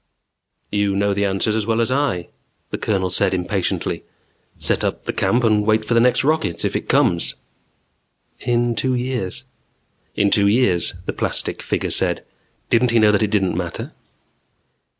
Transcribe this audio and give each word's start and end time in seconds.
"You 0.71 0.95
know 0.95 1.13
the 1.13 1.25
answers 1.25 1.53
as 1.53 1.67
well 1.67 1.79
as 1.79 1.91
I," 1.91 2.29
the 2.71 2.79
Colonel 2.79 3.11
said 3.11 3.35
impatiently. 3.35 4.03
"Set 4.57 4.83
up 4.83 5.03
the 5.05 5.13
camp 5.13 5.43
and 5.43 5.63
wait 5.63 5.85
for 5.85 5.93
the 5.93 5.99
next 5.99 6.23
rocket. 6.23 6.65
If 6.65 6.75
it 6.75 6.89
comes." 6.89 7.35
"In 8.39 8.73
two 8.73 8.95
years." 8.95 9.43
"In 10.15 10.31
two 10.31 10.47
years," 10.47 10.95
the 11.05 11.13
plastic 11.13 11.61
figure 11.61 11.91
said. 11.91 12.25
Didn't 12.71 12.89
he 12.89 12.97
know 12.97 13.11
that 13.11 13.21
it 13.21 13.29
didn't 13.29 13.55
matter? 13.55 13.93